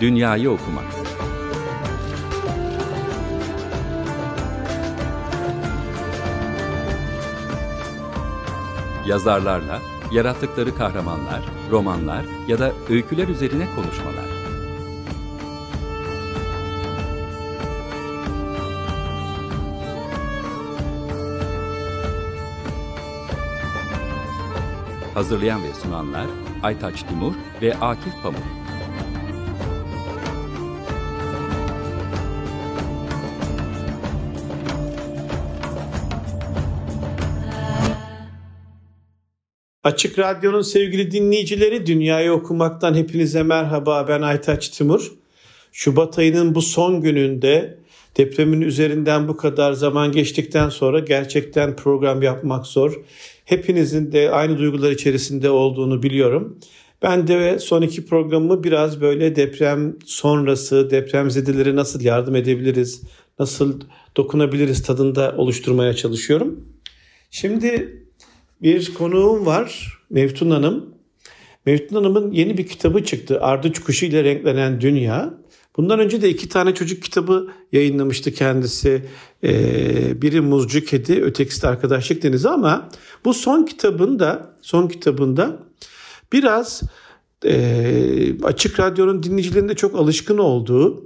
[0.00, 0.84] Dünyayı okumak.
[9.06, 9.80] Yazarlarla,
[10.12, 14.26] yarattıkları kahramanlar, romanlar ya da öyküler üzerine konuşmalar.
[25.14, 26.26] Hazırlayan ve sunanlar
[26.62, 27.32] Aytaç Timur
[27.62, 28.65] ve Akif Pamuk.
[39.86, 45.12] Açık Radyo'nun sevgili dinleyicileri Dünyayı Okumaktan hepinize merhaba ben Aytaç Timur.
[45.72, 47.78] Şubat ayının bu son gününde
[48.16, 53.00] depremin üzerinden bu kadar zaman geçtikten sonra gerçekten program yapmak zor.
[53.44, 56.58] Hepinizin de aynı duygular içerisinde olduğunu biliyorum.
[57.02, 63.02] Ben de son iki programımı biraz böyle deprem sonrası depremzedelere nasıl yardım edebiliriz,
[63.38, 63.80] nasıl
[64.16, 66.64] dokunabiliriz tadında oluşturmaya çalışıyorum.
[67.30, 68.05] Şimdi
[68.62, 70.94] bir konuğum var Meftun Hanım.
[71.66, 73.40] Meftun Hanım'ın yeni bir kitabı çıktı.
[73.40, 75.34] Ardıç Kuşu ile Renklenen Dünya.
[75.76, 79.02] Bundan önce de iki tane çocuk kitabı yayınlamıştı kendisi.
[79.44, 82.88] Ee, biri Muzcu Kedi, ötekisi de Arkadaşlık Denizi ama
[83.24, 85.58] bu son kitabında son kitabında
[86.32, 86.82] biraz
[87.44, 91.04] e, Açık Radyo'nun dinleyicilerinde çok alışkın olduğu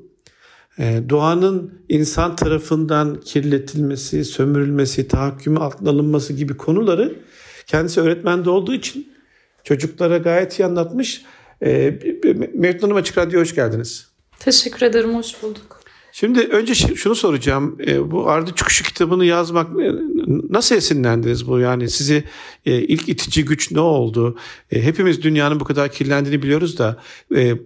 [0.79, 7.17] e, doğanın insan tarafından kirletilmesi, sömürülmesi, tahakkümü altına alınması gibi konuları
[7.71, 9.13] kendisi öğretmende olduğu için
[9.65, 11.23] çocuklara gayet iyi anlatmış.
[11.63, 11.99] E,
[12.55, 14.09] Mevlüt Hanım Açık Radyo hoş geldiniz.
[14.39, 15.81] Teşekkür ederim, hoş bulduk.
[16.13, 17.79] Şimdi önce şunu soracağım.
[17.87, 19.93] E, bu Ardı Çıkışı kitabını yazmak e,
[20.51, 21.59] nasıl esinlendiniz bu?
[21.59, 22.25] Yani sizi
[22.67, 24.37] e, ilk itici güç ne oldu?
[24.71, 27.01] Hepimiz dünyanın bu kadar kirlendiğini biliyoruz da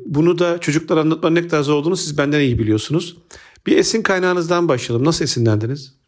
[0.07, 3.17] bunu da çocuklara anlatmanın ne kadar zor olduğunu siz benden iyi biliyorsunuz.
[3.67, 5.07] Bir esin kaynağınızdan başlayalım.
[5.07, 6.04] Nasıl esinlendiniz?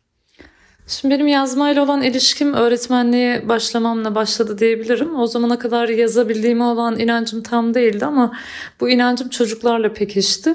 [0.89, 5.19] Şimdi benim yazmayla olan ilişkim öğretmenliğe başlamamla başladı diyebilirim.
[5.19, 8.33] O zamana kadar yazabildiğime olan inancım tam değildi ama
[8.81, 10.55] bu inancım çocuklarla pekişti.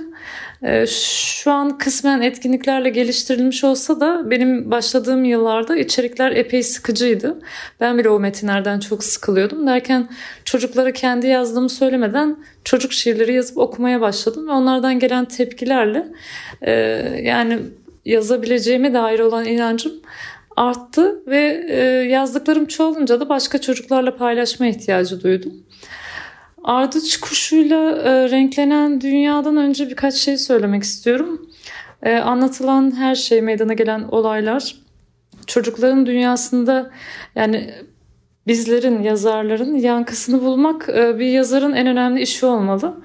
[0.63, 7.39] Ee, şu an kısmen etkinliklerle geliştirilmiş olsa da benim başladığım yıllarda içerikler epey sıkıcıydı.
[7.79, 9.67] Ben bile o metinlerden çok sıkılıyordum.
[9.67, 10.09] Derken
[10.45, 14.47] çocuklara kendi yazdığımı söylemeden çocuk şiirleri yazıp okumaya başladım.
[14.47, 16.07] Ve onlardan gelen tepkilerle
[16.61, 16.71] e,
[17.23, 17.59] yani
[18.05, 19.93] yazabileceğime dair olan inancım
[20.55, 21.77] arttı ve e,
[22.09, 25.53] yazdıklarım çoğalınca da başka çocuklarla paylaşma ihtiyacı duydum.
[26.63, 31.49] Ardıç kuşuyla e, renklenen dünyadan önce birkaç şey söylemek istiyorum.
[32.03, 34.75] E, anlatılan her şey, meydana gelen olaylar
[35.47, 36.91] çocukların dünyasında
[37.35, 37.73] yani
[38.47, 43.01] bizlerin, yazarların yankısını bulmak bir yazarın en önemli işi olmalı.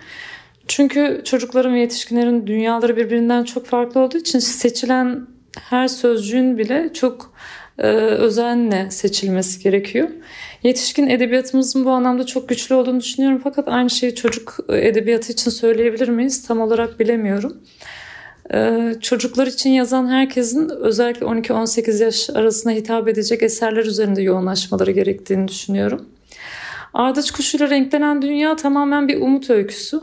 [0.69, 5.27] Çünkü çocukların ve yetişkinlerin dünyaları birbirinden çok farklı olduğu için seçilen
[5.60, 7.32] her sözcüğün bile çok
[7.78, 10.09] e, özenle seçilmesi gerekiyor.
[10.62, 16.09] Yetişkin edebiyatımızın bu anlamda çok güçlü olduğunu düşünüyorum fakat aynı şeyi çocuk edebiyatı için söyleyebilir
[16.09, 16.47] miyiz?
[16.47, 17.56] Tam olarak bilemiyorum.
[18.54, 25.48] Ee, çocuklar için yazan herkesin özellikle 12-18 yaş arasına hitap edecek eserler üzerinde yoğunlaşmaları gerektiğini
[25.48, 26.09] düşünüyorum.
[26.94, 30.00] Ardıç kuşuyla renklenen dünya tamamen bir umut öyküsü.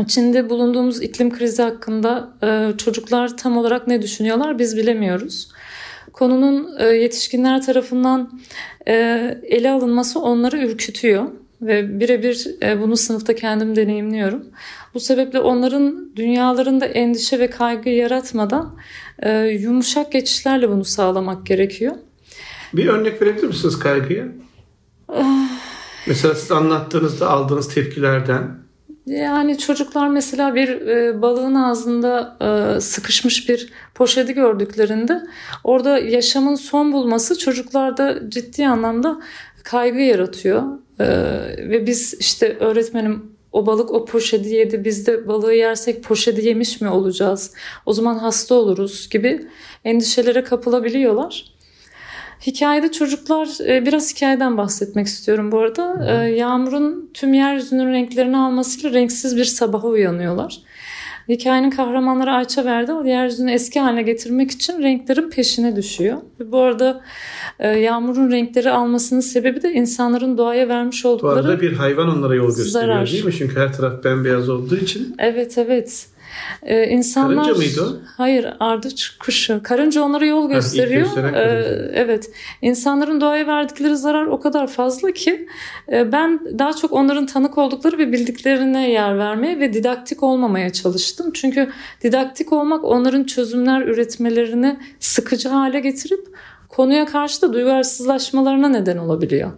[0.00, 5.48] İçinde bulunduğumuz iklim krizi hakkında e, çocuklar tam olarak ne düşünüyorlar biz bilemiyoruz.
[6.12, 8.40] Konunun e, yetişkinler tarafından
[8.88, 8.94] e,
[9.42, 11.24] ele alınması onları ürkütüyor
[11.62, 12.46] ve birebir
[12.80, 14.44] bunu sınıfta kendim deneyimliyorum.
[14.94, 18.76] Bu sebeple onların dünyalarında endişe ve kaygı yaratmadan
[19.58, 21.94] yumuşak geçişlerle bunu sağlamak gerekiyor.
[22.72, 24.24] Bir örnek verebilir misiniz kaygıya?
[25.08, 25.48] Ah.
[26.06, 28.63] Mesela siz anlattığınızda aldığınız tepkilerden
[29.06, 35.22] yani çocuklar mesela bir e, balığın ağzında e, sıkışmış bir poşeti gördüklerinde
[35.64, 39.20] orada yaşamın son bulması çocuklarda ciddi anlamda
[39.62, 40.62] kaygı yaratıyor.
[41.00, 41.06] E,
[41.70, 46.80] ve biz işte öğretmenim o balık o poşeti yedi biz de balığı yersek poşeti yemiş
[46.80, 47.54] mi olacağız?
[47.86, 49.46] O zaman hasta oluruz gibi
[49.84, 51.53] endişelere kapılabiliyorlar.
[52.46, 56.06] Hikayede çocuklar e, biraz hikayeden bahsetmek istiyorum bu arada.
[56.08, 60.58] E, yağmurun tüm yeryüzünün renklerini almasıyla renksiz bir sabaha uyanıyorlar.
[61.28, 66.18] Hikayenin kahramanları Ayça verdi o yeryüzünü eski haline getirmek için renklerin peşine düşüyor.
[66.40, 67.00] Bu arada
[67.58, 72.34] e, yağmurun renkleri almasının sebebi de insanların doğaya vermiş oldukları Bu arada bir hayvan onlara
[72.34, 73.06] yol gösteriyor zarar.
[73.06, 73.32] değil mi?
[73.38, 75.14] Çünkü her taraf bembeyaz olduğu için.
[75.18, 76.06] Evet evet.
[76.62, 78.06] Ee, insanlar Karınca mıydı o?
[78.16, 79.60] Hayır, ardıç kuşu.
[79.62, 81.02] Karınca onlara yol gösteriyor.
[81.02, 82.30] gösteren Ee, evet.
[82.62, 85.48] İnsanların doğaya verdikleri zarar o kadar fazla ki
[85.92, 91.30] e, ben daha çok onların tanık oldukları ve bildiklerine yer vermeye ve didaktik olmamaya çalıştım.
[91.34, 91.70] Çünkü
[92.02, 96.26] didaktik olmak onların çözümler üretmelerini sıkıcı hale getirip
[96.68, 99.50] konuya karşı da duyarsızlaşmalarına neden olabiliyor.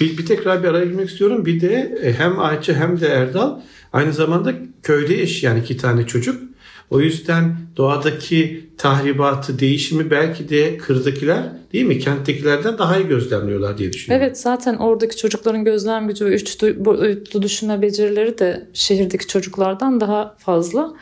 [0.00, 1.46] Bir, bir tekrar bir araya girmek istiyorum.
[1.46, 3.60] Bir de e, hem Ayça hem de Erdal
[3.92, 4.52] aynı zamanda
[4.84, 6.42] köyde yaşayan iki tane çocuk.
[6.90, 11.42] O yüzden doğadaki tahribatı, değişimi belki de kırdakiler
[11.72, 11.98] değil mi?
[11.98, 14.26] Kenttekilerden daha iyi gözlemliyorlar diye düşünüyorum.
[14.26, 20.36] Evet zaten oradaki çocukların gözlem gücü ve üç boyutlu düşünme becerileri de şehirdeki çocuklardan daha
[20.38, 20.94] fazla.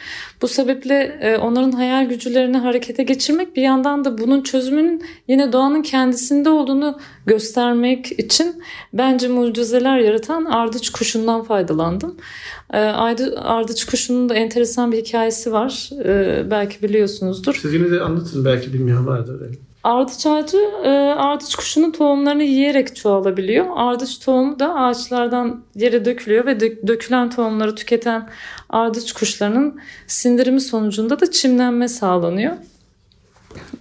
[0.42, 5.82] Bu sebeple e, onların hayal gücülerini harekete geçirmek bir yandan da bunun çözümünün yine doğanın
[5.82, 12.16] kendisinde olduğunu göstermek için bence mucizeler yaratan ardıç kuşundan faydalandım.
[12.72, 15.90] E, Aydı- Ardıç kuşunun da enteresan bir hikayesi var.
[16.04, 17.54] E, Belki biliyorsunuzdur.
[17.62, 19.40] Siz yine de anlatın belki bilmeyen vardır.
[19.84, 23.66] Ardıç ağacı e, ardıç kuşunun tohumlarını yiyerek çoğalabiliyor.
[23.76, 28.28] Ardıç tohumu da ağaçlardan yere dökülüyor ve dök- dökülen tohumları tüketen
[28.70, 32.52] ardıç kuşlarının sindirimi sonucunda da çimlenme sağlanıyor.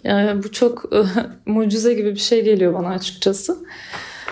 [0.04, 0.92] Yani bu çok
[1.46, 3.58] mucize gibi bir şey geliyor bana açıkçası.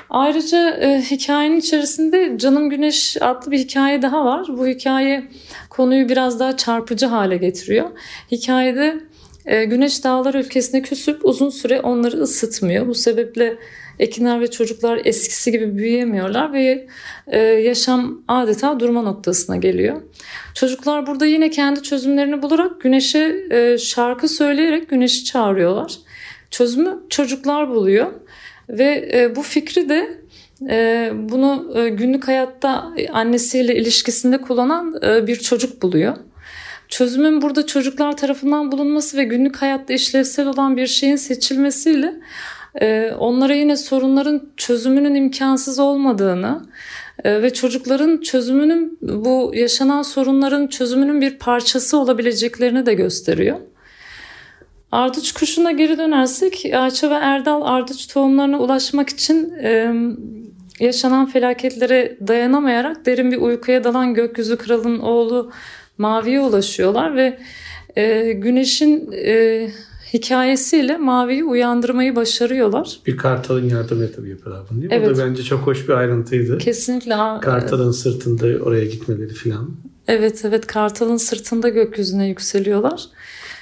[0.09, 4.47] Ayrıca e, hikayenin içerisinde Canım Güneş adlı bir hikaye daha var.
[4.47, 5.27] Bu hikaye
[5.69, 7.89] konuyu biraz daha çarpıcı hale getiriyor.
[8.31, 9.09] Hikayede
[9.50, 12.88] Güneş dağlar ülkesine küsüp uzun süre onları ısıtmıyor.
[12.88, 13.57] Bu sebeple
[14.00, 16.88] ekinler ve çocuklar eskisi gibi büyüyemiyorlar ve
[17.28, 20.01] e, yaşam adeta durma noktasına geliyor.
[20.54, 25.96] Çocuklar burada yine kendi çözümlerini bularak güneşe e, şarkı söyleyerek güneşi çağırıyorlar.
[26.51, 28.07] Çözümü çocuklar buluyor
[28.69, 30.19] ve e, bu fikri de
[31.13, 36.16] bunu günlük hayatta annesiyle ilişkisinde kullanan bir çocuk buluyor.
[36.89, 42.13] Çözümün burada çocuklar tarafından bulunması ve günlük hayatta işlevsel olan bir şeyin seçilmesiyle
[42.81, 46.65] e, onlara yine sorunların çözümünün imkansız olmadığını
[47.24, 53.57] e, ve çocukların çözümünün bu yaşanan sorunların çözümünün bir parçası olabileceklerini de gösteriyor.
[54.91, 59.94] Ardıç kuşuna geri dönersek Ayça ve Erdal ardıç tohumlarına ulaşmak için e,
[60.80, 65.51] yaşanan felaketlere dayanamayarak derin bir uykuya dalan gökyüzü kralının oğlu
[66.00, 67.40] Mavi'ye ulaşıyorlar ve
[67.96, 69.68] e, güneşin e,
[70.13, 73.00] hikayesiyle Mavi'yi uyandırmayı başarıyorlar.
[73.07, 74.98] Bir kartalın yardımıyla tabii yapıyorlar bunu değil mi?
[74.98, 75.10] Evet.
[75.10, 76.57] Bu da bence çok hoş bir ayrıntıydı.
[76.57, 77.16] Kesinlikle.
[77.42, 79.69] Kartalın sırtında oraya gitmeleri filan.
[80.07, 83.06] Evet evet kartalın sırtında gökyüzüne yükseliyorlar.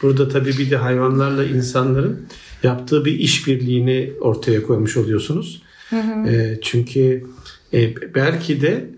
[0.01, 2.27] Burada tabii bir de hayvanlarla insanların
[2.63, 5.61] yaptığı bir işbirliğini ortaya koymuş oluyorsunuz.
[6.27, 7.23] E, çünkü
[7.73, 8.89] e, belki de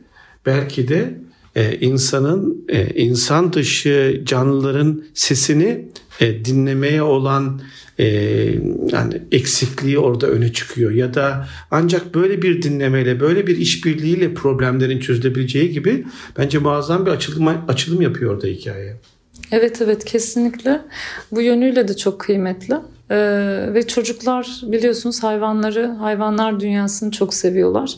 [0.46, 1.14] belki de
[1.60, 5.86] e, insanın e, insan dışı canlıların sesini
[6.20, 7.62] e, dinlemeye olan
[8.00, 8.06] e,
[8.92, 15.00] yani eksikliği orada öne çıkıyor ya da ancak böyle bir dinlemeyle böyle bir işbirliğiyle problemlerin
[15.00, 16.06] çözülebileceği gibi
[16.38, 18.96] bence muazzam bir açılım açılım yapıyor orada hikaye.
[19.52, 20.82] Evet evet kesinlikle
[21.32, 22.76] bu yönüyle de çok kıymetli.
[23.12, 27.96] Ee, ve çocuklar biliyorsunuz hayvanları, hayvanlar dünyasını çok seviyorlar.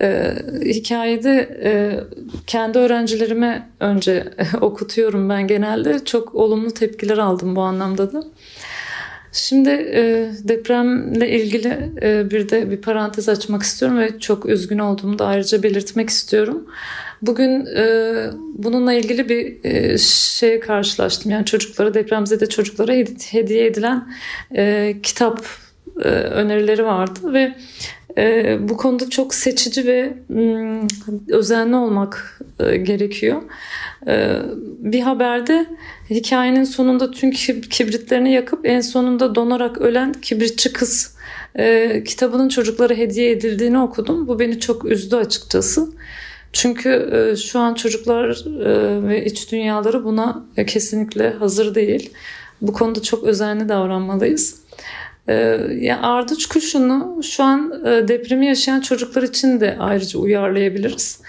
[0.00, 0.34] Ee,
[0.64, 2.00] hikayede e,
[2.46, 6.04] kendi öğrencilerime önce okutuyorum ben genelde.
[6.04, 8.24] Çok olumlu tepkiler aldım bu anlamda da.
[9.32, 15.18] Şimdi e, depremle ilgili e, bir de bir parantez açmak istiyorum ve çok üzgün olduğumu
[15.18, 16.66] da ayrıca belirtmek istiyorum.
[17.22, 17.84] Bugün e,
[18.54, 21.32] bununla ilgili bir e, şeye karşılaştım.
[21.32, 24.08] Yani çocuklara, depremzede çocuklara hedi- hediye edilen
[24.56, 25.46] e, kitap
[26.04, 27.54] e, önerileri vardı ve
[28.18, 30.86] e, bu konuda çok seçici ve mm,
[31.28, 33.42] özenli olmak e, gerekiyor.
[34.06, 34.38] E,
[34.78, 35.66] bir haberde
[36.10, 41.16] hikayenin sonunda tüm kib- kibritlerini yakıp en sonunda donarak ölen kibritçi kız
[41.58, 44.28] e, kitabının çocuklara hediye edildiğini okudum.
[44.28, 45.88] Bu beni çok üzdü açıkçası.
[46.52, 52.10] Çünkü e, şu an çocuklar e, ve iç dünyaları buna e, kesinlikle hazır değil.
[52.60, 54.62] Bu konuda çok özenli davranmalıyız.
[55.28, 55.34] E,
[55.80, 61.20] ya ardıç kuşunu şu an e, depremi yaşayan çocuklar için de ayrıca uyarlayabiliriz.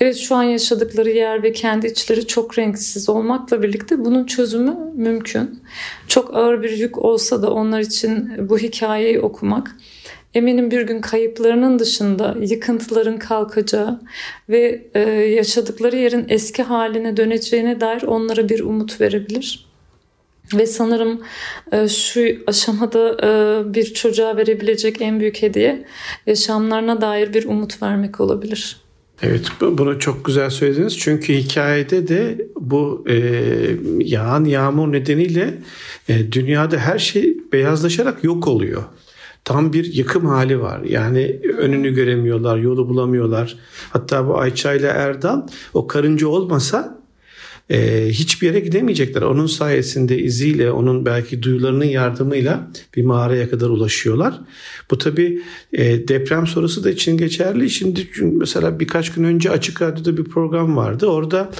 [0.00, 5.62] Evet şu an yaşadıkları yer ve kendi içleri çok renksiz olmakla birlikte bunun çözümü mümkün.
[6.08, 9.76] Çok ağır bir yük olsa da onlar için bu hikayeyi okumak
[10.38, 14.00] eminim bir gün kayıplarının dışında yıkıntıların kalkacağı
[14.48, 19.68] ve e, yaşadıkları yerin eski haline döneceğine dair onlara bir umut verebilir.
[20.54, 21.20] Ve sanırım
[21.72, 23.30] e, şu aşamada e,
[23.74, 25.84] bir çocuğa verebilecek en büyük hediye
[26.26, 28.76] yaşamlarına dair bir umut vermek olabilir.
[29.22, 30.98] Evet bu- bunu çok güzel söylediniz.
[30.98, 33.14] Çünkü hikayede de bu e,
[33.98, 35.54] yağan yağmur nedeniyle
[36.08, 38.82] e, dünyada her şey beyazlaşarak yok oluyor.
[39.44, 40.80] Tam bir yıkım hali var.
[40.80, 43.56] Yani önünü göremiyorlar, yolu bulamıyorlar.
[43.90, 45.42] Hatta bu Ayça ile Erdal
[45.74, 46.97] o karınca olmasa
[47.70, 49.22] e, hiçbir yere gidemeyecekler.
[49.22, 54.40] Onun sayesinde iziyle, onun belki duyularının yardımıyla bir mağaraya kadar ulaşıyorlar.
[54.90, 57.70] Bu tabi e, deprem sonrası da için geçerli.
[57.70, 61.06] Şimdi mesela birkaç gün önce Açık Radyo'da bir program vardı.
[61.06, 61.50] Orada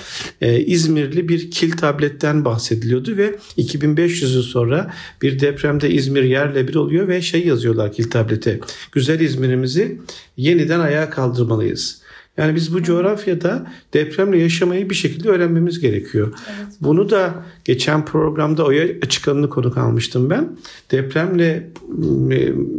[0.40, 6.74] e, İzmirli bir kil tabletten bahsediliyordu ve 2500 yıl sonra bir depremde İzmir yerle bir
[6.74, 8.60] oluyor ve şey yazıyorlar kil tablete.
[8.92, 9.98] Güzel İzmir'imizi
[10.36, 12.07] yeniden ayağa kaldırmalıyız.
[12.38, 16.34] Yani biz bu coğrafyada depremle yaşamayı bir şekilde öğrenmemiz gerekiyor.
[16.48, 16.72] Evet.
[16.80, 20.56] Bunu da geçen programda Oya Açıkan'ını konuk almıştım ben.
[20.90, 21.70] Depremle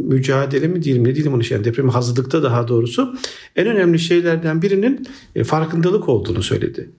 [0.08, 3.14] mücadele mi diyelim ne diyelim onu şey yani deprem hazırlıkta daha doğrusu
[3.56, 6.90] en önemli şeylerden birinin e, farkındalık olduğunu söyledi.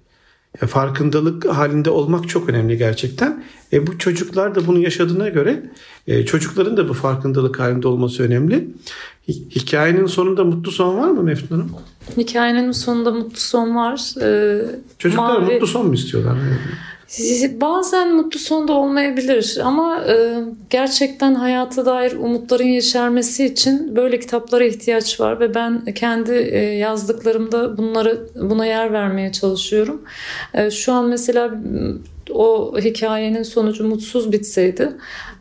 [0.61, 3.43] E, farkındalık halinde olmak çok önemli gerçekten.
[3.73, 5.63] E, bu çocuklar da bunu yaşadığına göre
[6.07, 8.67] e, çocukların da bu farkındalık halinde olması önemli.
[9.27, 11.71] Hikayenin sonunda mutlu son var mı Meftun Hanım?
[12.17, 14.13] Hikayenin sonunda mutlu son var.
[14.21, 14.61] Ee,
[14.99, 15.53] Çocuklar mavi...
[15.53, 16.37] mutlu son mu istiyorlar?
[17.61, 20.35] Bazen mutlu sonda olmayabilir ama e,
[20.69, 27.77] gerçekten hayata dair umutların yeşermesi için böyle kitaplara ihtiyaç var ve ben kendi e, yazdıklarımda
[27.77, 30.01] bunları buna yer vermeye çalışıyorum.
[30.53, 31.51] E, şu an mesela
[32.29, 34.91] o hikayenin sonucu mutsuz bitseydi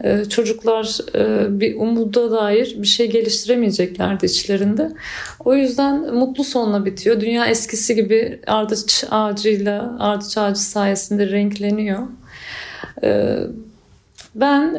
[0.05, 4.91] e, çocuklar e, bir umuda dair bir şey geliştiremeyeceklerdi içlerinde.
[5.45, 7.21] O yüzden mutlu sonla bitiyor.
[7.21, 12.03] Dünya eskisi gibi ardıç ağacıyla, ardıç ağacı sayesinde renkleniyor.
[13.03, 13.37] E,
[14.35, 14.75] ben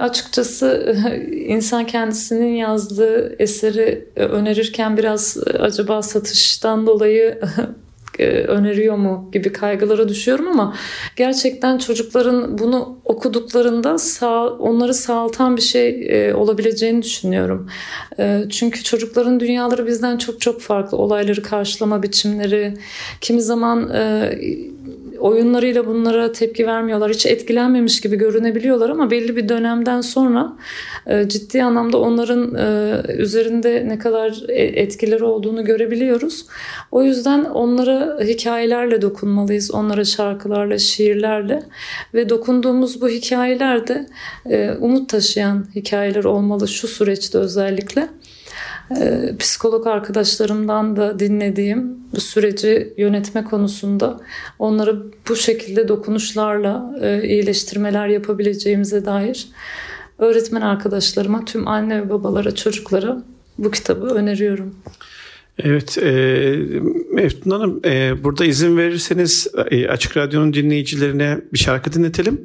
[0.00, 0.96] açıkçası
[1.32, 7.40] insan kendisinin yazdığı eseri önerirken biraz acaba satıştan dolayı
[8.24, 10.76] öneriyor mu gibi kaygılara düşüyorum ama
[11.16, 17.70] gerçekten çocukların bunu okuduklarında sağ, onları sağaltan bir şey e, olabileceğini düşünüyorum.
[18.18, 20.98] E, çünkü çocukların dünyaları bizden çok çok farklı.
[20.98, 22.74] Olayları karşılama biçimleri,
[23.20, 23.90] kimi zaman
[25.26, 27.10] oyunlarıyla bunlara tepki vermiyorlar.
[27.10, 30.52] Hiç etkilenmemiş gibi görünebiliyorlar ama belli bir dönemden sonra
[31.06, 36.46] e, ciddi anlamda onların e, üzerinde ne kadar e, etkileri olduğunu görebiliyoruz.
[36.92, 39.70] O yüzden onlara hikayelerle dokunmalıyız.
[39.70, 41.62] Onlara şarkılarla, şiirlerle
[42.14, 44.06] ve dokunduğumuz bu hikayeler de
[44.80, 48.08] umut taşıyan hikayeler olmalı şu süreçte özellikle.
[48.90, 54.20] Ee, psikolog arkadaşlarımdan da dinlediğim bu süreci yönetme konusunda
[54.58, 59.48] onları bu şekilde dokunuşlarla e, iyileştirmeler yapabileceğimize dair
[60.18, 63.22] öğretmen arkadaşlarıma, tüm anne ve babalara, çocuklara
[63.58, 64.74] bu kitabı öneriyorum.
[65.58, 66.10] Evet, e,
[67.12, 72.40] Meftun Hanım e, burada izin verirseniz e, Açık Radyo'nun dinleyicilerine bir şarkı dinletelim.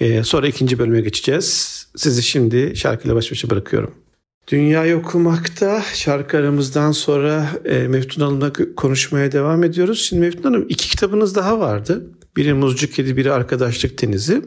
[0.00, 1.86] E, sonra ikinci bölüme geçeceğiz.
[1.96, 4.03] Sizi şimdi şarkıyla baş başa bırakıyorum.
[4.48, 10.00] Dünya okumakta şarkı aramızdan sonra e, Meftun Hanım'la konuşmaya devam ediyoruz.
[10.00, 12.06] Şimdi Meftun Hanım iki kitabınız daha vardı.
[12.36, 14.42] Biri Muzcu Kedi, biri Arkadaşlık Denizi.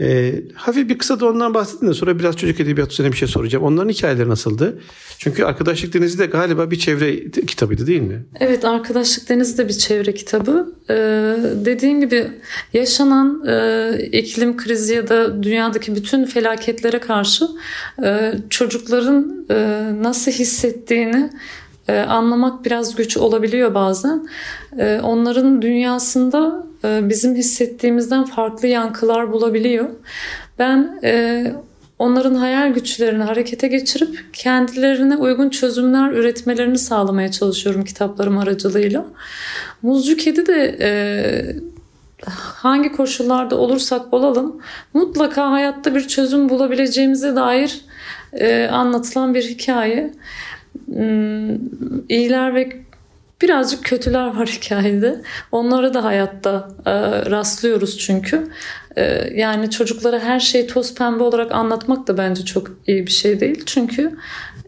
[0.00, 3.28] E, hafif bir kısa da ondan bahsedin de sonra biraz çocuk edebiyatı üzerine bir şey
[3.28, 3.64] soracağım.
[3.64, 4.78] Onların hikayeleri nasıldı?
[5.18, 8.26] Çünkü Arkadaşlık Denizi de galiba bir çevre kitabıydı değil mi?
[8.40, 10.74] Evet Arkadaşlık Denizi de bir çevre kitabı.
[10.90, 10.94] Ee,
[11.64, 12.30] dediğim gibi
[12.72, 17.48] yaşanan e, iklim krizi ya da dünyadaki bütün felaketlere karşı
[18.04, 19.56] e, çocukların e,
[20.02, 21.30] nasıl hissettiğini
[21.88, 24.28] e, anlamak biraz güç olabiliyor bazen.
[24.78, 29.88] E, onların dünyasında bizim hissettiğimizden farklı yankılar bulabiliyor.
[30.58, 31.00] Ben
[31.98, 39.04] onların hayal güçlerini harekete geçirip kendilerine uygun çözümler üretmelerini sağlamaya çalışıyorum kitaplarım aracılığıyla.
[39.82, 41.60] Muzcu Kedi de
[42.36, 44.60] hangi koşullarda olursak olalım
[44.94, 47.80] mutlaka hayatta bir çözüm bulabileceğimize dair
[48.70, 50.12] anlatılan bir hikaye.
[50.86, 51.56] Hmm,
[52.08, 52.87] iyiler ve
[53.42, 55.22] birazcık kötüler var hikayede.
[55.52, 56.92] Onlara da hayatta e,
[57.30, 58.48] rastlıyoruz çünkü.
[58.96, 59.02] E,
[59.34, 63.62] yani çocuklara her şeyi toz pembe olarak anlatmak da bence çok iyi bir şey değil.
[63.66, 64.16] Çünkü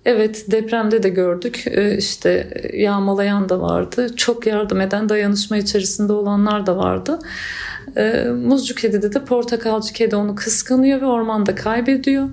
[0.05, 1.65] evet depremde de gördük.
[1.67, 4.17] E, işte yağmalayan da vardı.
[4.17, 7.19] Çok yardım eden dayanışma içerisinde olanlar da vardı.
[7.97, 12.29] E, Muzcu kedide de portakalcı kedi onu kıskanıyor ve ormanda kaybediyor.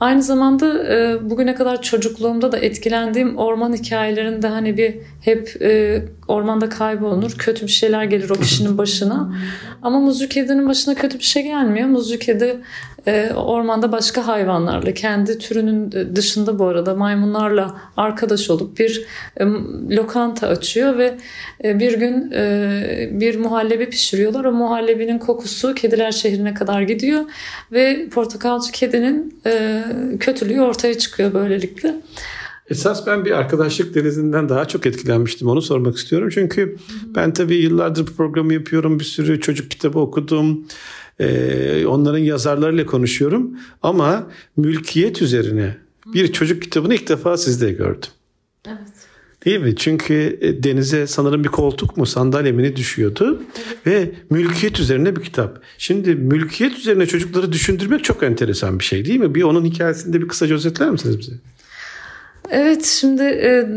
[0.00, 6.68] Aynı zamanda e, bugüne kadar çocukluğumda da etkilendiğim orman hikayelerinde hani bir hep e, ormanda
[6.68, 9.34] kaybolur, kötü bir şeyler gelir o kişinin başına.
[9.82, 11.88] Ama muzlu kedinin başına kötü bir şey gelmiyor.
[11.88, 12.60] Muzlu kedi
[13.06, 19.44] e, ormanda başka hayvanlarla, kendi türünün dışında bu arada maymunlarla arkadaş olup bir e,
[19.96, 21.14] lokanta açıyor ve
[21.64, 24.44] e, bir gün e, bir muhallebi pişiriyorlar.
[24.44, 27.24] O muhallebinin kokusu kediler şehrine kadar gidiyor
[27.72, 29.84] ve portakalcı kedinin e,
[30.20, 31.94] kötülüğü ortaya çıkıyor böylelikle.
[32.70, 35.48] Esas ben bir arkadaşlık denizinden daha çok etkilenmiştim.
[35.48, 36.28] Onu sormak istiyorum.
[36.34, 36.76] Çünkü
[37.14, 39.00] ben tabii yıllardır bu programı yapıyorum.
[39.00, 40.66] Bir sürü çocuk kitabı okudum.
[41.20, 43.58] Ee, onların yazarlarıyla konuşuyorum.
[43.82, 45.76] Ama mülkiyet üzerine
[46.14, 48.10] bir çocuk kitabını ilk defa sizde gördüm.
[48.66, 48.78] Evet.
[49.44, 49.76] Değil mi?
[49.76, 53.42] Çünkü e, denize sanırım bir koltuk mu sandalye mi ne düşüyordu.
[53.56, 53.86] Evet.
[53.86, 55.60] Ve mülkiyet üzerine bir kitap.
[55.78, 59.34] Şimdi mülkiyet üzerine çocukları düşündürmek çok enteresan bir şey değil mi?
[59.34, 61.32] Bir onun hikayesini de bir kısaca özetler misiniz bize?
[62.50, 63.68] Evet şimdi e,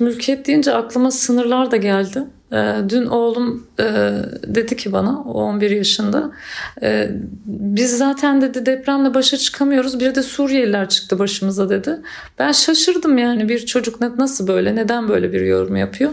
[0.00, 2.24] mülkiyet deyince aklıma sınırlar da geldi.
[2.52, 3.84] E, dün oğlum e,
[4.46, 6.30] dedi ki bana 11 yaşında
[6.82, 7.10] e,
[7.46, 12.00] biz zaten dedi depremle başa çıkamıyoruz bir de Suriyeliler çıktı başımıza dedi.
[12.38, 16.10] Ben şaşırdım yani bir çocuk nasıl böyle neden böyle bir yorum yapıyor.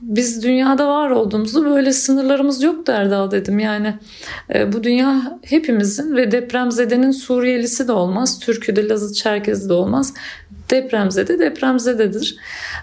[0.00, 3.58] Biz dünyada var olduğumuzu böyle sınırlarımız yok Erdal dedim.
[3.58, 3.94] Yani
[4.54, 10.14] e, bu dünya hepimizin ve depremzedenin Suriyelisi de olmaz, Türkü de Lazı Çerkezi de olmaz
[10.70, 12.36] depremzede depremzededir.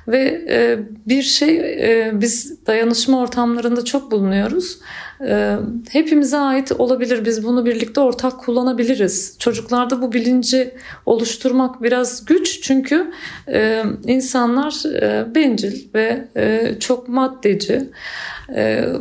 [0.08, 4.80] Ve e, bir şey e, biz dayanışma ortamlarında çok bulunuyoruz.
[5.22, 5.56] E,
[5.90, 7.26] hepimize ait olabilir.
[7.26, 9.36] Biz bunu birlikte ortak kullanabiliriz.
[9.40, 10.74] Çocuklarda bu bilinci
[11.06, 12.62] oluşturmak biraz güç.
[12.62, 13.12] Çünkü
[13.48, 17.90] e, insanlar e, bencil ve e, çok maddeci.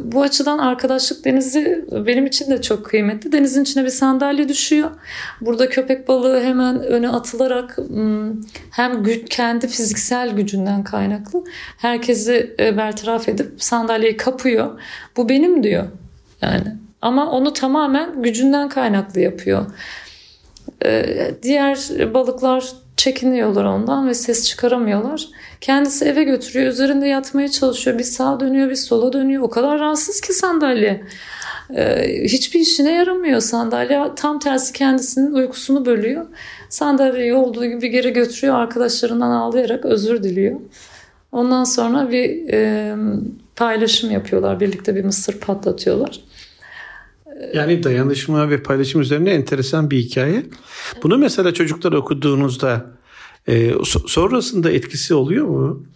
[0.05, 3.33] Bu açıdan arkadaşlık denizi benim için de çok kıymetli.
[3.33, 4.91] Denizin içine bir sandalye düşüyor.
[5.41, 7.79] Burada köpek balığı hemen öne atılarak
[8.71, 11.45] hem kendi fiziksel gücünden kaynaklı
[11.79, 14.81] herkesi bertaraf edip sandalyeyi kapıyor.
[15.17, 15.85] Bu benim diyor
[16.45, 16.77] yani.
[17.03, 19.67] Ama onu tamamen gücünden kaynaklı yapıyor.
[20.85, 21.79] Ee, diğer
[22.15, 25.29] balıklar çekiniyorlar ondan ve ses çıkaramıyorlar.
[25.61, 27.99] Kendisi eve götürüyor, üzerinde yatmaya çalışıyor.
[27.99, 29.43] Bir sağa dönüyor, bir sola dönüyor.
[29.43, 31.05] O kadar rahatsız ki sandalye.
[31.77, 34.03] Ee, hiçbir işine yaramıyor sandalye.
[34.17, 36.27] Tam tersi kendisinin uykusunu bölüyor.
[36.69, 38.55] Sandalyeyi olduğu gibi geri götürüyor.
[38.55, 40.61] Arkadaşlarından ağlayarak özür diliyor.
[41.33, 42.95] Ondan sonra bir e,
[43.57, 44.61] paylaşım yapıyorlar.
[44.61, 46.21] Birlikte bir mısır patlatıyorlar.
[47.55, 50.47] Yani dayanışma ve paylaşım üzerine enteresan bir hikaye.
[51.03, 52.97] Bunu mesela çocuklar okuduğunuzda
[53.49, 53.73] e,
[54.07, 55.87] sonrasında etkisi oluyor mu?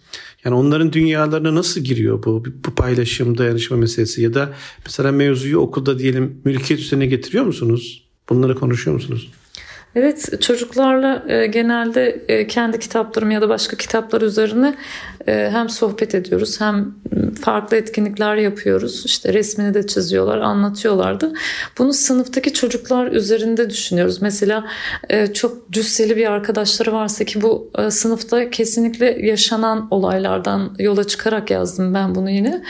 [0.45, 4.53] Yani onların dünyalarına nasıl giriyor bu, bu paylaşım, dayanışma meselesi ya da
[4.85, 8.03] mesela mevzuyu okulda diyelim mülkiyet üzerine getiriyor musunuz?
[8.29, 9.31] Bunları konuşuyor musunuz?
[9.95, 14.75] Evet çocuklarla e, genelde e, kendi kitaplarım ya da başka kitaplar üzerine
[15.27, 16.95] e, hem sohbet ediyoruz hem
[17.41, 19.05] farklı etkinlikler yapıyoruz.
[19.05, 21.33] İşte resmini de çiziyorlar, anlatıyorlardı.
[21.77, 24.21] Bunu sınıftaki çocuklar üzerinde düşünüyoruz.
[24.21, 24.65] Mesela
[25.33, 32.15] çok cüsseli bir arkadaşları varsa ki bu sınıfta kesinlikle yaşanan olaylardan yola çıkarak yazdım ben
[32.15, 32.63] bunu yine.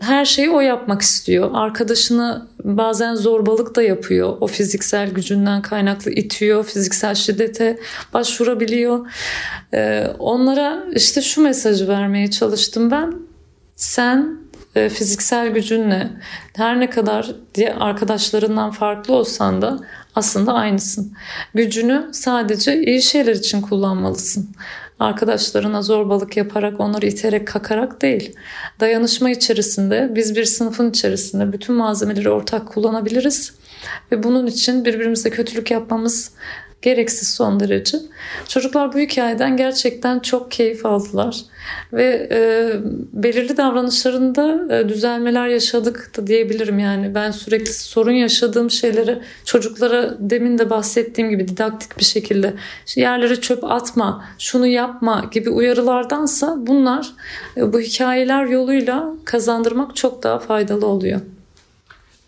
[0.00, 1.50] Her şeyi o yapmak istiyor.
[1.54, 4.36] Arkadaşını bazen zorbalık da yapıyor.
[4.40, 6.64] O fiziksel gücünden kaynaklı itiyor.
[6.64, 7.78] Fiziksel şiddete
[8.14, 9.06] başvurabiliyor.
[9.74, 13.14] Ee, onlara işte şu mesajı vermeye çalıştım ben.
[13.74, 14.38] Sen
[14.74, 16.10] e, fiziksel gücünle
[16.56, 19.78] her ne kadar diye arkadaşlarından farklı olsan da
[20.14, 21.12] aslında aynısın.
[21.54, 24.50] Gücünü sadece iyi şeyler için kullanmalısın
[25.00, 28.36] arkadaşlarına zorbalık yaparak, onları iterek, kakarak değil.
[28.80, 33.54] Dayanışma içerisinde, biz bir sınıfın içerisinde bütün malzemeleri ortak kullanabiliriz.
[34.12, 36.30] Ve bunun için birbirimize kötülük yapmamız
[36.82, 37.98] gereksiz son derece.
[38.48, 41.40] Çocuklar bu hikayeden gerçekten çok keyif aldılar
[41.92, 42.72] ve e,
[43.12, 50.58] belirli davranışlarında e, düzelmeler yaşadık da diyebilirim yani ben sürekli sorun yaşadığım şeyleri çocuklara demin
[50.58, 52.54] de bahsettiğim gibi didaktik bir şekilde
[52.96, 57.12] yerlere çöp atma, şunu yapma gibi uyarılardansa bunlar
[57.56, 61.20] e, bu hikayeler yoluyla kazandırmak çok daha faydalı oluyor.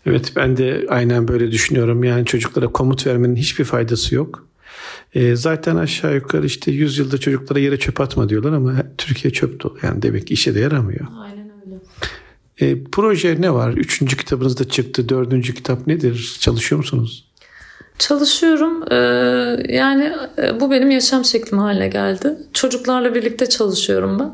[0.05, 2.03] Evet ben de aynen böyle düşünüyorum.
[2.03, 4.47] Yani çocuklara komut vermenin hiçbir faydası yok.
[5.13, 9.63] E, zaten aşağı yukarı işte 100 yılda çocuklara yere çöp atma diyorlar ama Türkiye çöp
[9.63, 9.77] dolu.
[9.83, 11.07] Yani demek ki işe de yaramıyor.
[11.23, 11.79] Aynen öyle.
[12.59, 13.73] E, proje ne var?
[13.73, 15.09] Üçüncü kitabınız da çıktı.
[15.09, 16.37] Dördüncü kitap nedir?
[16.39, 17.32] Çalışıyor musunuz?
[18.07, 18.83] Çalışıyorum.
[18.91, 18.95] Ee,
[19.73, 22.35] yani e, bu benim yaşam şeklim haline geldi.
[22.53, 24.31] Çocuklarla birlikte çalışıyorum ben.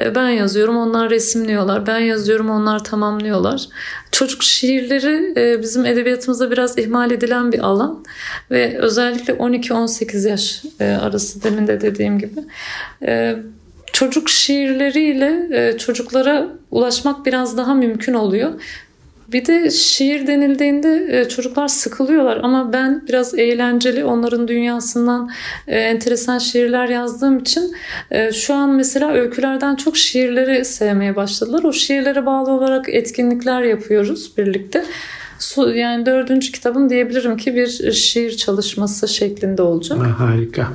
[0.00, 1.86] Ee, ben yazıyorum, onlar resimliyorlar.
[1.86, 3.68] Ben yazıyorum, onlar tamamlıyorlar.
[4.12, 8.04] Çocuk şiirleri e, bizim edebiyatımızda biraz ihmal edilen bir alan.
[8.50, 12.40] Ve özellikle 12-18 yaş e, arası demin de dediğim gibi
[13.92, 18.52] çocuk şiirleriyle çocuklara ulaşmak biraz daha mümkün oluyor.
[19.32, 25.30] Bir de şiir denildiğinde e, çocuklar sıkılıyorlar ama ben biraz eğlenceli onların dünyasından
[25.66, 27.74] e, enteresan şiirler yazdığım için
[28.10, 31.64] e, şu an mesela öykülerden çok şiirleri sevmeye başladılar.
[31.64, 34.84] O şiirlere bağlı olarak etkinlikler yapıyoruz birlikte.
[35.74, 39.98] Yani dördüncü kitabım diyebilirim ki bir şiir çalışması şeklinde olacak.
[39.98, 40.68] Harika.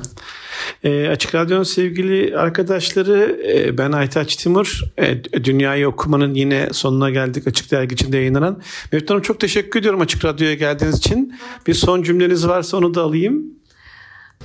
[0.84, 4.80] E, Açık Radyo'nun sevgili arkadaşları e, ben Aytaç Timur.
[4.98, 8.62] E, Dünyayı okumanın yine sonuna geldik Açık Dergi içinde yayınlanan.
[8.92, 11.34] Mevlüt Hanım çok teşekkür ediyorum Açık Radyo'ya geldiğiniz için.
[11.66, 13.54] Bir son cümleniz varsa onu da alayım.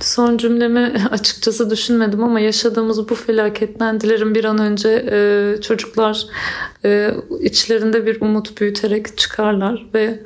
[0.00, 6.26] Son cümlemi açıkçası düşünmedim ama yaşadığımız bu felaketten dilerim bir an önce e, çocuklar
[6.84, 10.22] e, içlerinde bir umut büyüterek çıkarlar ve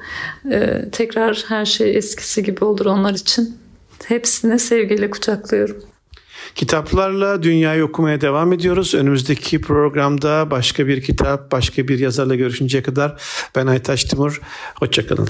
[0.51, 3.64] e, tekrar her şey eskisi gibi olur onlar için.
[4.09, 5.77] Hepsini sevgiyle kucaklıyorum.
[6.55, 8.95] Kitaplarla dünyayı okumaya devam ediyoruz.
[8.95, 13.23] Önümüzdeki programda başka bir kitap, başka bir yazarla görüşünceye kadar
[13.57, 14.41] ben Aytaş Timur.
[14.75, 15.29] Hoşçakalın.